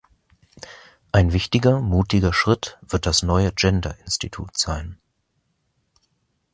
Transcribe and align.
Ein 1.11 1.31
wichtiger, 1.31 1.79
mutiger 1.79 2.33
Schritt 2.33 2.79
wird 2.81 3.05
das 3.05 3.21
neue 3.21 3.51
Gender 3.51 3.95
Institut 3.99 4.57
sein. 4.57 4.97